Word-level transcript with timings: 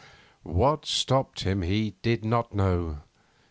X 0.03 0.07
What 0.41 0.85
stopped 0.87 1.41
him 1.41 1.61
he 1.61 1.93
did 2.01 2.25
not 2.25 2.55
know. 2.55 3.01